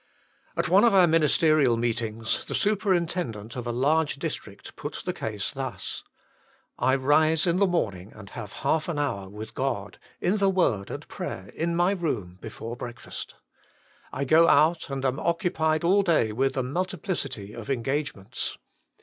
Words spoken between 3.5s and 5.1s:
of a large district put